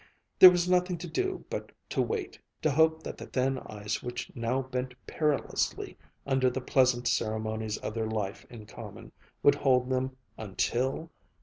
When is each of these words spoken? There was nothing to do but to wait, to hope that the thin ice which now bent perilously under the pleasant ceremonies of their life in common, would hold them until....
There 0.39 0.49
was 0.49 0.67
nothing 0.67 0.97
to 0.97 1.07
do 1.07 1.45
but 1.51 1.71
to 1.89 2.01
wait, 2.01 2.39
to 2.63 2.71
hope 2.71 3.03
that 3.03 3.17
the 3.19 3.27
thin 3.27 3.59
ice 3.59 4.01
which 4.01 4.31
now 4.35 4.63
bent 4.63 4.95
perilously 5.05 5.95
under 6.25 6.49
the 6.49 6.59
pleasant 6.59 7.07
ceremonies 7.07 7.77
of 7.77 7.93
their 7.93 8.09
life 8.09 8.43
in 8.49 8.65
common, 8.65 9.11
would 9.43 9.53
hold 9.53 9.91
them 9.91 10.17
until.... 10.39 11.11